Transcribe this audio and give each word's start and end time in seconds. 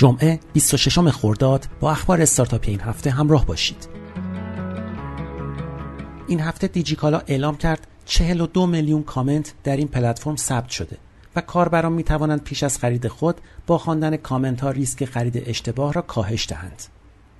جمعه 0.00 0.40
26 0.52 0.98
خرداد 0.98 1.66
با 1.80 1.90
اخبار 1.90 2.22
استارتاپی 2.22 2.70
این 2.70 2.80
هفته 2.80 3.10
همراه 3.10 3.46
باشید. 3.46 3.88
این 6.26 6.40
هفته 6.40 6.66
دیجیکالا 6.66 7.22
اعلام 7.26 7.56
کرد 7.56 7.86
42 8.04 8.66
میلیون 8.66 9.02
کامنت 9.02 9.54
در 9.64 9.76
این 9.76 9.88
پلتفرم 9.88 10.36
ثبت 10.36 10.68
شده 10.68 10.96
و 11.36 11.40
کاربران 11.40 11.92
می 11.92 12.04
توانند 12.04 12.42
پیش 12.42 12.62
از 12.62 12.78
خرید 12.78 13.08
خود 13.08 13.40
با 13.66 13.78
خواندن 13.78 14.16
کامنت 14.16 14.60
ها 14.60 14.70
ریسک 14.70 15.04
خرید 15.04 15.42
اشتباه 15.46 15.92
را 15.92 16.02
کاهش 16.02 16.48
دهند. 16.48 16.82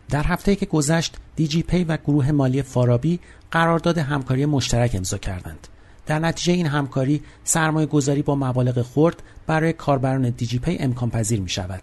در 0.09 0.23
هفته 0.23 0.57
که 0.57 0.67
گذشت 0.67 1.17
دیجی 1.37 1.63
پی 1.63 1.85
و 1.85 1.97
گروه 1.97 2.33
مالی 2.33 2.63
فارابی 2.63 3.21
قرارداد 3.51 3.99
همکاری 3.99 4.47
مشترک 4.47 4.95
امضا 4.95 5.19
کردند. 5.19 5.69
در 6.07 6.19
نتیجه 6.19 6.53
این 6.53 6.67
همکاری 6.67 7.23
سرمایه 7.45 7.87
گذاری 7.87 8.23
با 8.23 8.35
مبالغ 8.35 8.83
خرد 8.83 9.23
برای 9.47 9.73
کاربران 9.73 10.31
دیجی 10.31 10.59
پی 10.59 10.77
امکان 10.81 11.11
پذیر 11.11 11.41
می 11.41 11.49
شود. 11.49 11.83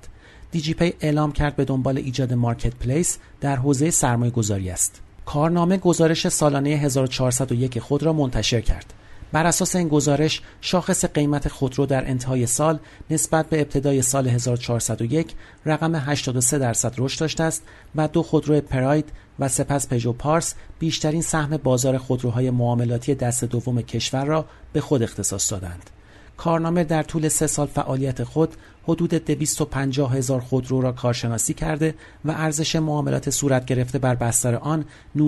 دیجی 0.52 0.74
پی 0.74 0.94
اعلام 1.02 1.32
کرد 1.32 1.56
به 1.56 1.66
دنبال 1.66 1.98
ایجاد 1.98 2.34
مارکت 2.34 2.76
پلیس 2.76 3.18
در 3.42 3.55
حوزه 3.55 3.90
سرمایه 3.90 4.32
گذاری 4.32 4.70
است. 4.70 5.02
کارنامه 5.26 5.78
گزارش 5.78 6.28
سالانه 6.28 6.70
1401 6.70 7.80
خود 7.80 8.04
را 8.04 8.14
منتشر 8.14 8.62
کرد. 8.62 8.94
بر 9.32 9.46
اساس 9.46 9.76
این 9.76 9.88
گزارش 9.88 10.41
شاخص 10.62 11.05
قیمت 11.05 11.48
خودرو 11.48 11.86
در 11.86 12.10
انتهای 12.10 12.46
سال 12.46 12.80
نسبت 13.10 13.50
به 13.50 13.62
ابتدای 13.62 14.02
سال 14.02 14.28
1401 14.28 15.34
رقم 15.66 15.96
83 15.96 16.60
درصد 16.60 16.94
رشد 16.98 17.20
داشته 17.20 17.44
است 17.44 17.64
و 17.96 18.08
دو 18.08 18.24
خودرو 18.24 18.62
پراید 18.62 19.12
و 19.40 19.48
سپس 19.48 19.88
پژو 19.88 20.14
پارس 20.14 20.55
بیشترین 20.80 21.22
سهم 21.22 21.58
بازار 21.58 21.98
خودروهای 21.98 22.50
معاملاتی 22.50 23.16
دست 23.16 23.44
دوم 23.44 23.82
کشور 23.82 24.26
را 24.26 24.46
به 24.74 24.82
خود 24.82 25.04
اختصاص 25.04 25.52
دادند. 25.52 25.90
کارنامه 26.38 26.84
در 26.84 27.04
طول 27.04 27.27
سه 27.27 27.48
سال 27.48 27.68
فعالیت 27.68 28.23
خود 28.23 28.55
حدود 28.84 29.14
250 29.14 30.16
هزار 30.16 30.40
خودرو 30.40 30.82
را 30.82 30.91
کارشناسی 30.91 31.54
کرده 31.54 31.96
و 32.26 32.32
ارزش 32.32 32.76
معاملات 32.76 33.30
صورت 33.30 33.66
گرفته 33.66 33.99
بر 33.99 34.16
بستر 34.16 34.55
آن 34.55 34.85
19.5 35.18 35.24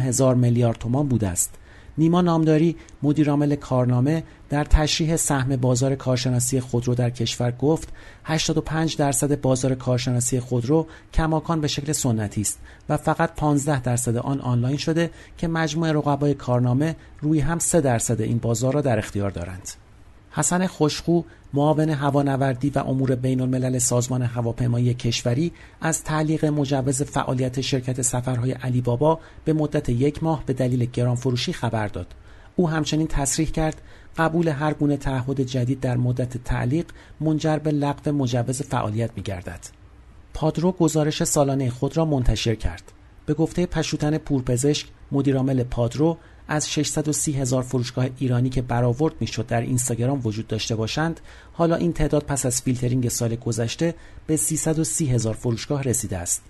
هزار 0.00 0.34
میلیارد 0.34 0.78
تومان 0.78 1.08
بوده 1.08 1.28
است. 1.28 1.54
نیما 1.98 2.20
نامداری 2.20 2.76
مدیرعامل 3.02 3.54
کارنامه 3.54 4.24
در 4.50 4.64
تشریح 4.64 5.16
سهم 5.16 5.56
بازار 5.56 5.94
کارشناسی 5.94 6.60
خودرو 6.60 6.94
در 6.94 7.10
کشور 7.10 7.50
گفت 7.50 7.88
85 8.24 8.96
درصد 8.96 9.40
بازار 9.40 9.74
کارشناسی 9.74 10.40
خودرو 10.40 10.86
کماکان 11.14 11.60
به 11.60 11.68
شکل 11.68 11.92
سنتی 11.92 12.40
است 12.40 12.58
و 12.88 12.96
فقط 12.96 13.34
15 13.34 13.82
درصد 13.82 14.16
آن 14.16 14.40
آنلاین 14.40 14.76
شده 14.76 15.10
که 15.38 15.48
مجموع 15.48 15.92
رقبای 15.92 16.34
کارنامه 16.34 16.96
روی 17.20 17.40
هم 17.40 17.58
3 17.58 17.80
درصد 17.80 18.20
این 18.20 18.38
بازار 18.38 18.74
را 18.74 18.80
در 18.80 18.98
اختیار 18.98 19.30
دارند. 19.30 19.87
حسن 20.30 20.66
خوشخو 20.66 21.22
معاون 21.54 21.90
هوانوردی 21.90 22.70
و 22.70 22.78
امور 22.78 23.14
بین 23.14 23.40
الملل 23.40 23.78
سازمان 23.78 24.22
هواپیمایی 24.22 24.94
کشوری 24.94 25.52
از 25.80 26.04
تعلیق 26.04 26.44
مجوز 26.44 27.02
فعالیت 27.02 27.60
شرکت 27.60 28.02
سفرهای 28.02 28.52
علی 28.52 28.80
بابا 28.80 29.20
به 29.44 29.52
مدت 29.52 29.88
یک 29.88 30.22
ماه 30.22 30.42
به 30.46 30.52
دلیل 30.52 30.84
گران 30.84 31.14
فروشی 31.14 31.52
خبر 31.52 31.88
داد. 31.88 32.14
او 32.56 32.68
همچنین 32.68 33.06
تصریح 33.06 33.48
کرد 33.48 33.82
قبول 34.16 34.48
هر 34.48 34.74
گونه 34.74 34.96
تعهد 34.96 35.40
جدید 35.40 35.80
در 35.80 35.96
مدت 35.96 36.44
تعلیق 36.44 36.86
منجر 37.20 37.58
به 37.58 37.70
لغو 37.70 38.12
مجوز 38.12 38.62
فعالیت 38.62 39.10
می 39.16 39.22
گردد. 39.22 39.60
پادرو 40.34 40.72
گزارش 40.72 41.24
سالانه 41.24 41.70
خود 41.70 41.96
را 41.96 42.04
منتشر 42.04 42.54
کرد. 42.54 42.92
به 43.26 43.34
گفته 43.34 43.66
پشوتن 43.66 44.18
پورپزشک 44.18 44.86
مدیرعامل 45.12 45.62
پادرو 45.62 46.16
از 46.48 46.70
630 46.70 47.32
هزار 47.32 47.62
فروشگاه 47.62 48.08
ایرانی 48.18 48.48
که 48.48 48.62
برآورد 48.62 49.14
می‌شد 49.20 49.46
در 49.46 49.60
اینستاگرام 49.60 50.20
وجود 50.24 50.46
داشته 50.46 50.76
باشند 50.76 51.20
حالا 51.52 51.76
این 51.76 51.92
تعداد 51.92 52.22
پس 52.22 52.46
از 52.46 52.62
فیلترینگ 52.62 53.08
سال 53.08 53.36
گذشته 53.36 53.94
به 54.26 54.36
330 54.36 55.06
هزار 55.06 55.34
فروشگاه 55.34 55.82
رسیده 55.82 56.18
است 56.18 56.42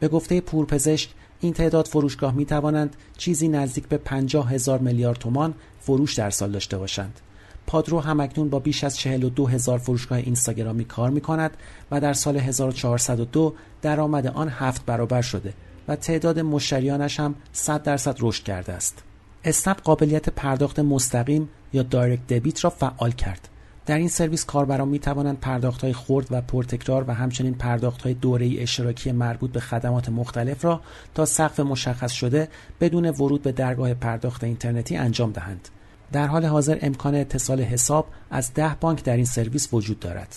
به 0.00 0.08
گفته 0.08 0.40
پورپزشک 0.40 1.10
این 1.40 1.52
تعداد 1.52 1.86
فروشگاه 1.86 2.34
می 2.34 2.46
توانند 2.46 2.96
چیزی 3.18 3.48
نزدیک 3.48 3.88
به 3.88 3.96
50 3.96 4.52
هزار 4.52 4.78
میلیارد 4.78 5.18
تومان 5.18 5.54
فروش 5.80 6.14
در 6.14 6.30
سال 6.30 6.52
داشته 6.52 6.78
باشند 6.78 7.20
پادرو 7.66 8.00
همکنون 8.00 8.48
با 8.48 8.58
بیش 8.58 8.84
از 8.84 8.98
42 8.98 9.46
هزار 9.46 9.78
فروشگاه 9.78 10.18
اینستاگرامی 10.18 10.84
کار 10.84 11.10
می 11.10 11.20
کند 11.20 11.56
و 11.90 12.00
در 12.00 12.12
سال 12.12 12.36
1402 12.36 13.54
درآمد 13.82 14.26
آن 14.26 14.48
هفت 14.48 14.86
برابر 14.86 15.22
شده 15.22 15.54
و 15.88 15.96
تعداد 15.96 16.38
مشتریانش 16.38 17.20
هم 17.20 17.34
100 17.52 17.82
درصد 17.82 18.16
رشد 18.20 18.44
کرده 18.44 18.72
است. 18.72 19.02
اسنپ 19.44 19.82
قابلیت 19.82 20.28
پرداخت 20.28 20.80
مستقیم 20.80 21.48
یا 21.72 21.82
direct 21.82 22.26
debit 22.26 22.64
را 22.64 22.70
فعال 22.70 23.12
کرد. 23.12 23.48
در 23.86 23.98
این 23.98 24.08
سرویس 24.08 24.44
کاربران 24.44 24.88
می 24.88 24.98
توانند 24.98 25.40
پرداخت 25.40 25.82
های 25.82 25.92
خرد 25.92 26.26
و 26.30 26.40
پرتکرار 26.40 27.04
و 27.08 27.14
همچنین 27.14 27.54
پرداخت 27.54 28.02
های 28.02 28.14
دوره 28.14 28.54
اشتراکی 28.58 29.12
مربوط 29.12 29.52
به 29.52 29.60
خدمات 29.60 30.08
مختلف 30.08 30.64
را 30.64 30.80
تا 31.14 31.24
سقف 31.24 31.60
مشخص 31.60 32.12
شده 32.12 32.48
بدون 32.80 33.06
ورود 33.06 33.42
به 33.42 33.52
درگاه 33.52 33.94
پرداخت 33.94 34.44
اینترنتی 34.44 34.96
انجام 34.96 35.32
دهند. 35.32 35.68
در 36.12 36.26
حال 36.26 36.44
حاضر 36.44 36.78
امکان 36.82 37.14
اتصال 37.14 37.60
حساب 37.60 38.06
از 38.30 38.54
ده 38.54 38.76
بانک 38.80 39.04
در 39.04 39.16
این 39.16 39.24
سرویس 39.24 39.68
وجود 39.72 40.00
دارد. 40.00 40.36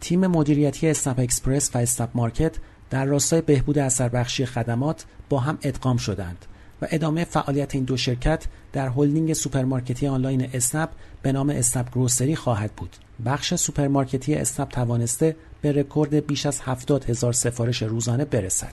تیم 0.00 0.26
مدیریتی 0.26 0.88
اسنپ 0.88 1.20
اکسپرس 1.20 1.70
و 1.74 1.78
اسنپ 1.78 2.10
مارکت 2.14 2.56
در 2.90 3.04
راستای 3.04 3.40
بهبود 3.40 3.78
اثربخشی 3.78 4.46
خدمات 4.46 5.04
با 5.28 5.38
هم 5.38 5.58
ادغام 5.62 5.96
شدند 5.96 6.46
و 6.82 6.88
ادامه 6.90 7.24
فعالیت 7.24 7.74
این 7.74 7.84
دو 7.84 7.96
شرکت 7.96 8.44
در 8.72 8.88
هلدینگ 8.88 9.32
سوپرمارکتی 9.32 10.06
آنلاین 10.06 10.50
اسنپ 10.52 10.88
به 11.22 11.32
نام 11.32 11.50
اسنپ 11.50 11.90
گروسری 11.90 12.36
خواهد 12.36 12.72
بود. 12.72 12.96
بخش 13.26 13.54
سوپرمارکتی 13.54 14.34
اسنپ 14.34 14.68
توانسته 14.68 15.36
به 15.60 15.72
رکورد 15.72 16.26
بیش 16.26 16.46
از 16.46 16.60
70 16.60 17.10
هزار 17.10 17.32
سفارش 17.32 17.82
روزانه 17.82 18.24
برسد. 18.24 18.72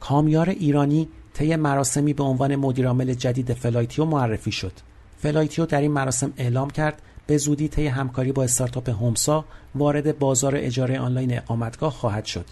کامیار 0.00 0.48
ایرانی 0.48 1.08
طی 1.34 1.56
مراسمی 1.56 2.12
به 2.12 2.22
عنوان 2.22 2.56
مدیرعامل 2.56 3.14
جدید 3.14 3.52
فلایتیو 3.52 4.04
معرفی 4.04 4.52
شد. 4.52 4.72
فلایتیو 5.18 5.66
در 5.66 5.80
این 5.80 5.90
مراسم 5.90 6.32
اعلام 6.36 6.70
کرد 6.70 7.02
به 7.26 7.36
زودی 7.36 7.68
طی 7.68 7.86
همکاری 7.86 8.32
با 8.32 8.44
استارتاپ 8.44 8.88
هومسا 8.88 9.44
وارد 9.74 10.18
بازار 10.18 10.56
اجاره 10.56 10.98
آنلاین 10.98 11.36
اقامتگاه 11.36 11.92
خواهد 11.92 12.24
شد. 12.24 12.44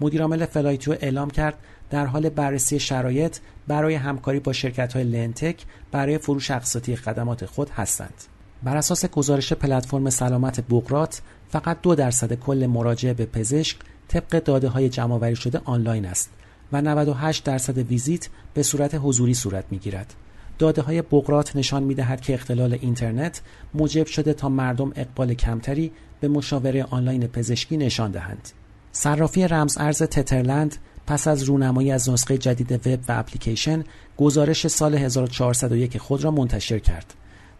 مدیرعامل 0.00 0.46
فلایتیو 0.46 0.96
اعلام 1.00 1.30
کرد 1.30 1.54
در 1.90 2.06
حال 2.06 2.28
بررسی 2.28 2.78
شرایط 2.78 3.36
برای 3.68 3.94
همکاری 3.94 4.40
با 4.40 4.52
شرکت 4.52 4.92
های 4.92 5.04
lendtech 5.04 5.64
برای 5.92 6.18
فروش 6.18 6.50
اقساطی 6.50 6.96
خدمات 6.96 7.46
خود 7.46 7.70
هستند. 7.70 8.14
بر 8.62 8.76
اساس 8.76 9.06
گزارش 9.06 9.52
پلتفرم 9.52 10.10
سلامت 10.10 10.60
بقراط 10.60 11.22
فقط 11.48 11.80
دو 11.82 11.94
درصد 11.94 12.32
کل 12.32 12.66
مراجعه 12.66 13.14
به 13.14 13.26
پزشک 13.26 13.76
طبق 14.08 14.42
داده 14.44 14.68
های 14.68 14.88
جمعآوری 14.88 15.36
شده 15.36 15.60
آنلاین 15.64 16.06
است 16.06 16.30
و 16.72 16.82
98 16.82 17.44
درصد 17.44 17.78
ویزیت 17.78 18.28
به 18.54 18.62
صورت 18.62 18.94
حضوری 18.94 19.34
صورت 19.34 19.64
می 19.70 19.78
گیرد. 19.78 20.14
داده 20.58 20.82
های 20.82 21.02
بقراط 21.02 21.56
نشان 21.56 21.82
می 21.82 21.94
دهد 21.94 22.20
که 22.20 22.34
اختلال 22.34 22.78
اینترنت 22.80 23.40
موجب 23.74 24.06
شده 24.06 24.32
تا 24.32 24.48
مردم 24.48 24.92
اقبال 24.96 25.34
کمتری 25.34 25.92
به 26.20 26.28
مشاوره 26.28 26.84
آنلاین 26.84 27.26
پزشکی 27.26 27.76
نشان 27.76 28.10
دهند. 28.10 28.48
صرافی 28.92 29.48
رمز 29.48 29.78
ارز 29.78 30.02
تترلند 30.02 30.76
پس 31.08 31.28
از 31.28 31.42
رونمایی 31.42 31.90
از 31.90 32.10
نسخه 32.10 32.38
جدید 32.38 32.72
وب 32.72 33.00
و 33.08 33.12
اپلیکیشن 33.12 33.84
گزارش 34.16 34.66
سال 34.66 34.94
1401 34.94 35.98
خود 35.98 36.24
را 36.24 36.30
منتشر 36.30 36.78
کرد. 36.78 37.14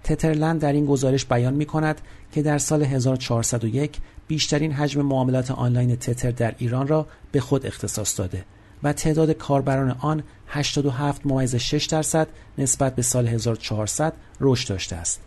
تترلند 0.04 0.60
در 0.60 0.72
این 0.72 0.86
گزارش 0.86 1.25
بیان 1.25 1.54
می 1.54 1.66
کند 1.66 2.00
که 2.32 2.42
در 2.42 2.58
سال 2.58 2.82
1401 2.82 3.97
بیشترین 4.26 4.72
حجم 4.72 5.03
معاملات 5.03 5.50
آنلاین 5.50 5.97
تتر 5.97 6.31
در 6.31 6.54
ایران 6.58 6.88
را 6.88 7.06
به 7.32 7.41
خود 7.41 7.66
اختصاص 7.66 8.19
داده 8.19 8.44
و 8.82 8.92
تعداد 8.92 9.31
کاربران 9.31 9.97
آن 10.00 10.22
87 10.48 11.26
ممیز 11.26 11.56
6 11.56 11.87
درصد 11.87 12.28
نسبت 12.58 12.94
به 12.94 13.03
سال 13.03 13.26
1400 13.26 14.12
رشد 14.41 14.69
داشته 14.69 14.97
است. 14.97 15.20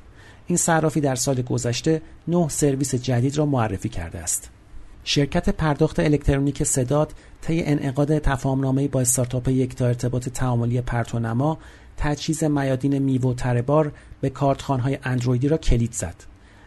این 0.48 0.58
صرافی 0.58 1.02
در 1.02 1.16
سال 1.16 1.42
گذشته 1.42 2.02
9 2.28 2.50
سرویس 2.50 2.95
جدید 2.95 3.38
را 3.38 3.45
معرفی 3.45 3.90
کرده 3.90 4.19
است. 4.19 4.50
شرکت 5.03 5.50
پرداخت 5.50 6.00
الکترونیک 6.00 6.63
صداد 6.63 7.13
طی 7.42 7.63
انعقاد 7.63 8.19
تفاهمنامه‌ای 8.19 8.88
با 8.88 9.01
استارتاپ 9.01 9.48
یکتا 9.48 9.88
ارتباط 9.88 10.30
تعاملی 10.30 10.81
پرتونما 10.81 11.57
تجهیز 11.98 12.44
میادین 12.44 13.00
میو 13.00 13.21
و 13.21 13.33
تربار 13.33 13.92
به 14.21 14.30
کارتخانهای 14.30 14.98
اندرویدی 15.03 15.48
را 15.48 15.57
کلید 15.57 15.94
زد. 15.94 16.15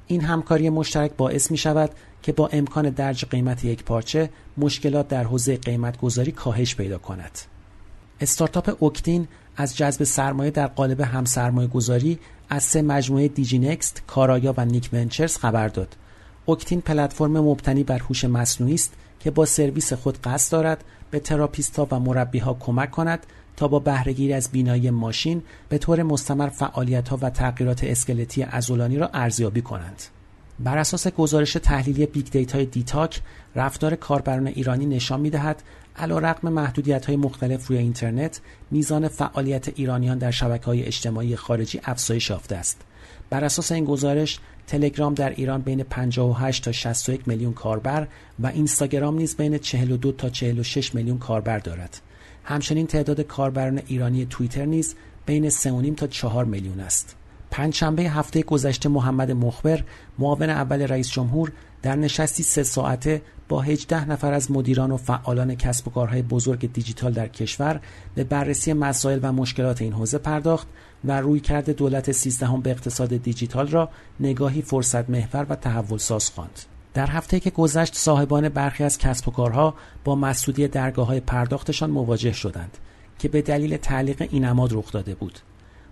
این 0.06 0.20
همکاری 0.20 0.70
مشترک 0.70 1.12
باعث 1.16 1.50
می 1.50 1.56
شود 1.56 1.90
که 2.22 2.32
با 2.32 2.48
امکان 2.48 2.90
درج 2.90 3.24
قیمت 3.24 3.64
یک 3.64 3.84
پارچه 3.84 4.30
مشکلات 4.58 5.08
در 5.08 5.24
حوزه 5.24 5.56
قیمت 5.56 5.98
گذاری 5.98 6.32
کاهش 6.32 6.74
پیدا 6.74 6.98
کند. 6.98 7.38
استارتاپ 8.20 8.76
اوکتین 8.80 9.28
از 9.56 9.76
جذب 9.76 10.04
سرمایه 10.04 10.50
در 10.50 10.66
قالب 10.66 11.00
همسرمایه 11.00 11.68
گذاری 11.68 12.18
از 12.48 12.62
سه 12.62 12.82
مجموعه 12.82 13.28
دیجی 13.28 13.58
نکست، 13.58 14.02
کارایا 14.06 14.54
و 14.56 14.64
نیک 14.64 14.90
ونچرز 14.92 15.36
خبر 15.36 15.68
داد. 15.68 15.96
اوکتین 16.46 16.80
پلتفرم 16.80 17.40
مبتنی 17.40 17.84
بر 17.84 17.98
هوش 17.98 18.24
مصنوعی 18.24 18.74
است 18.74 18.92
که 19.20 19.30
با 19.30 19.44
سرویس 19.44 19.92
خود 19.92 20.18
قصد 20.22 20.52
دارد 20.52 20.84
به 21.10 21.20
تراپیستها 21.20 21.88
و 21.90 22.00
مربیها 22.00 22.54
کمک 22.60 22.90
کند 22.90 23.26
تا 23.56 23.68
با 23.68 23.78
بهرهگیری 23.78 24.32
از 24.32 24.50
بینایی 24.50 24.90
ماشین 24.90 25.42
به 25.68 25.78
طور 25.78 26.02
مستمر 26.02 26.48
فعالیتها 26.48 27.18
و 27.22 27.30
تغییرات 27.30 27.84
اسکلتی 27.84 28.42
عضلانی 28.42 28.96
را 28.96 29.10
ارزیابی 29.14 29.62
کنند. 29.62 30.02
بر 30.58 30.78
اساس 30.78 31.08
گزارش 31.08 31.52
تحلیلی 31.52 32.06
big 32.06 32.30
data 32.30 32.59
ی 32.59 32.66
دیتاک 32.66 33.20
رفتار 33.54 33.94
کاربران 33.94 34.46
ایرانی 34.46 34.86
نشان 34.86 35.20
می‌دهد 35.20 35.62
رقم 35.96 36.48
محدودیت 36.48 37.06
های 37.06 37.16
مختلف 37.16 37.66
روی 37.66 37.78
اینترنت 37.78 38.40
میزان 38.70 39.08
فعالیت 39.08 39.68
ایرانیان 39.68 40.18
در 40.18 40.30
شبکه 40.30 40.64
های 40.64 40.82
اجتماعی 40.82 41.36
خارجی 41.36 41.80
افزایش 41.84 42.30
یافته 42.30 42.56
است. 42.56 42.80
بر 43.30 43.44
اساس 43.44 43.72
این 43.72 43.84
گزارش 43.84 44.38
تلگرام 44.66 45.14
در 45.14 45.30
ایران 45.30 45.60
بین 45.60 45.82
58 45.82 46.64
تا 46.64 46.72
61 46.72 47.28
میلیون 47.28 47.52
کاربر 47.52 48.08
و 48.40 48.46
اینستاگرام 48.46 49.16
نیز 49.16 49.36
بین 49.36 49.58
42 49.58 50.12
تا 50.12 50.28
46 50.28 50.94
میلیون 50.94 51.18
کاربر 51.18 51.58
دارد. 51.58 52.00
همچنین 52.44 52.86
تعداد 52.86 53.20
کاربران 53.20 53.82
ایرانی 53.86 54.26
توییتر 54.26 54.64
نیز 54.64 54.94
بین 55.26 55.50
3.5 55.50 55.94
تا 55.96 56.06
4 56.06 56.44
میلیون 56.44 56.80
است. 56.80 57.16
پنجشنبه 57.54 58.02
هفته 58.02 58.42
گذشته 58.42 58.88
محمد 58.88 59.30
مخبر 59.30 59.84
معاون 60.18 60.50
اول 60.50 60.82
رئیس 60.82 61.10
جمهور 61.10 61.52
در 61.82 61.96
نشستی 61.96 62.42
سه 62.42 62.62
ساعته 62.62 63.22
با 63.48 63.60
18 63.60 64.10
نفر 64.10 64.32
از 64.32 64.50
مدیران 64.50 64.90
و 64.90 64.96
فعالان 64.96 65.54
کسب 65.54 65.88
و 65.88 65.90
کارهای 65.90 66.22
بزرگ 66.22 66.72
دیجیتال 66.72 67.12
در 67.12 67.28
کشور 67.28 67.80
به 68.14 68.24
بررسی 68.24 68.72
مسائل 68.72 69.18
و 69.22 69.32
مشکلات 69.32 69.82
این 69.82 69.92
حوزه 69.92 70.18
پرداخت 70.18 70.66
و 71.04 71.20
روی 71.20 71.40
کرده 71.40 71.72
دولت 71.72 72.12
سیزدهم 72.12 72.60
به 72.60 72.70
اقتصاد 72.70 73.16
دیجیتال 73.16 73.68
را 73.68 73.88
نگاهی 74.20 74.62
فرصت 74.62 75.10
محور 75.10 75.46
و 75.48 75.56
تحول 75.56 75.98
ساز 75.98 76.30
خواند. 76.30 76.60
در 76.94 77.06
هفته 77.06 77.40
که 77.40 77.50
گذشت 77.50 77.94
صاحبان 77.94 78.48
برخی 78.48 78.84
از 78.84 78.98
کسب 78.98 79.28
و 79.28 79.30
کارها 79.30 79.74
با 80.04 80.14
مسئولی 80.14 80.68
درگاه 80.68 81.06
های 81.06 81.20
پرداختشان 81.20 81.90
مواجه 81.90 82.32
شدند 82.32 82.78
که 83.18 83.28
به 83.28 83.42
دلیل 83.42 83.76
تعلیق 83.76 84.28
این 84.30 84.44
اماد 84.44 84.72
رخ 84.72 84.92
داده 84.92 85.14
بود. 85.14 85.38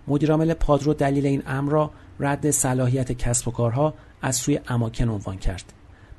مدیرعامل 0.08 0.54
پادرو 0.54 0.94
دلیل 0.94 1.26
این 1.26 1.43
امر 1.46 1.72
را 1.72 1.90
رد 2.20 2.50
صلاحیت 2.50 3.12
کسب 3.12 3.49
و 3.49 3.50
کارها 3.50 3.94
از 4.22 4.37
سوی 4.37 4.60
اماکن 4.69 5.08
عنوان 5.08 5.37
کرد. 5.37 5.72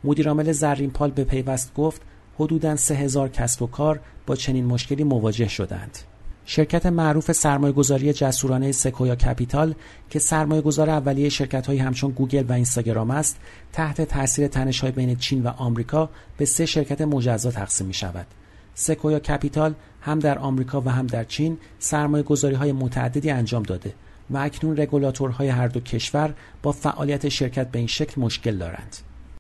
مدیرعامل 0.04 0.52
زرین 0.52 0.92
پال 0.92 1.12
به 1.12 1.24
پیوست 1.24 1.74
گفت 1.74 2.02
حدوداً 2.40 2.76
سه 2.76 2.96
هزار 2.96 3.30
کسب 3.30 3.62
و 3.62 3.68
کار 3.68 4.00
با 4.26 4.36
چنین 4.36 4.66
مشکلی 4.66 5.04
مواجه 5.04 5.48
شدند. 5.48 5.98
شرکت 6.46 6.86
معروف 6.86 7.32
سرمایه 7.32 7.74
گذاری 7.74 8.14
جسورانه 8.14 8.72
سکویا 8.72 9.16
کپیتال 9.16 9.76
که 10.10 10.20
سرمایه 10.20 10.62
گذار 10.62 10.90
اولیه 10.90 11.30
شرکت 11.30 11.68
های 11.68 11.78
همچون 11.78 12.12
گوگل 12.12 12.46
و 12.50 12.54
اینستاگرام 12.54 13.12
است 13.12 13.40
تحت 13.74 14.02
تاثیر 14.02 14.48
تنش 14.48 14.80
های 14.80 14.92
بین 14.92 15.16
چین 15.16 15.44
و 15.44 15.48
آمریکا 15.48 16.10
به 16.38 16.46
سه 16.46 16.66
شرکت 16.66 17.02
مجزا 17.02 17.52
تقسیم 17.52 17.88
می 17.88 17.94
شود. 17.94 18.28
سکویا 18.76 19.20
کپیتال 19.20 19.74
هم 20.02 20.20
در 20.20 20.40
آمریکا 20.40 20.82
و 20.82 20.90
هم 20.90 21.08
در 21.08 21.24
چین 21.24 21.58
سرمایه 21.80 22.24
گذاری 22.24 22.56
های 22.56 22.72
متعددی 22.72 23.30
انجام 23.30 23.64
داده 23.64 23.94
و 24.30 24.38
اکنون 24.38 24.78
رگولاتورهای 24.78 25.50
هر 25.50 25.68
دو 25.68 25.80
کشور 25.80 26.34
با 26.62 26.72
فعالیت 26.72 27.30
شرکت 27.30 27.72
به 27.72 27.80
این 27.80 27.88
شکل 27.88 28.22
مشکل 28.22 28.58
دارند. 28.58 28.98